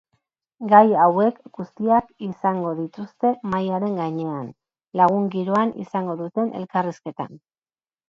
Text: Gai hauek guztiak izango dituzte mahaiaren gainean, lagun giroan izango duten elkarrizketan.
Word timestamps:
Gai 0.69 0.93
hauek 1.03 1.37
guztiak 1.57 2.07
izango 2.29 2.73
dituzte 2.81 3.33
mahaiaren 3.53 4.01
gainean, 4.01 4.51
lagun 5.03 5.33
giroan 5.39 5.79
izango 5.89 6.21
duten 6.27 6.55
elkarrizketan. 6.65 7.43